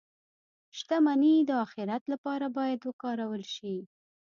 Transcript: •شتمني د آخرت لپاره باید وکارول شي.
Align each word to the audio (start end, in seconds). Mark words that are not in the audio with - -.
•شتمني 0.77 1.35
د 1.45 1.51
آخرت 1.65 2.03
لپاره 2.13 2.45
باید 2.57 2.79
وکارول 2.83 3.43
شي. 3.55 3.75